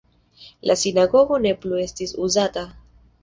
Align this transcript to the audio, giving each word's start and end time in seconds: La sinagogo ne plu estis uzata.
La 0.69 0.75
sinagogo 0.83 1.37
ne 1.45 1.51
plu 1.65 1.79
estis 1.83 2.17
uzata. 2.29 2.67